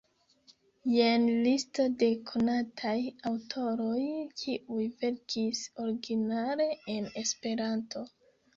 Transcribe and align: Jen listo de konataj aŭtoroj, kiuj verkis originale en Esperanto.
Jen 0.93 1.27
listo 1.47 1.85
de 2.03 2.07
konataj 2.29 2.95
aŭtoroj, 3.33 4.01
kiuj 4.43 4.89
verkis 5.05 5.63
originale 5.87 6.71
en 6.99 7.11
Esperanto. 7.25 8.07